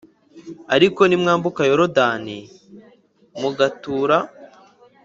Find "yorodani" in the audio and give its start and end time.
1.69-2.37